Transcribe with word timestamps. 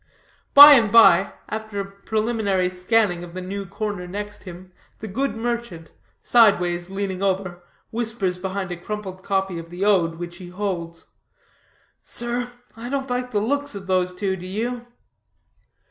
By 0.55 0.71
and 0.73 0.91
by, 0.91 1.31
after 1.47 1.79
a 1.79 1.85
preliminary 1.85 2.71
scanning 2.71 3.23
of 3.23 3.35
the 3.35 3.39
new 3.41 3.67
comer 3.67 4.07
next 4.07 4.45
him 4.45 4.71
the 4.97 5.07
good 5.07 5.35
merchant, 5.35 5.91
sideways 6.23 6.89
leaning 6.89 7.21
over, 7.21 7.61
whispers 7.91 8.39
behind 8.39 8.71
a 8.71 8.77
crumpled 8.77 9.21
copy 9.21 9.59
of 9.59 9.69
the 9.69 9.85
Ode 9.85 10.15
which 10.15 10.37
he 10.37 10.47
holds: 10.49 11.05
"Sir, 12.01 12.49
I 12.75 12.89
don't 12.89 13.11
like 13.11 13.29
the 13.29 13.39
looks 13.39 13.75
of 13.75 13.85
those 13.85 14.11
two, 14.11 14.35
do 14.35 14.47
you?" 14.47 14.87